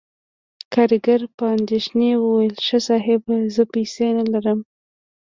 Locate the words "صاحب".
2.87-3.23